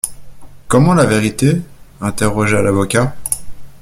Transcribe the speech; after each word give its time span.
Comment, 0.67 0.95
la 0.95 1.05
vérité? 1.05 1.61
interrogea 2.01 2.63
l'avocat. 2.63 3.15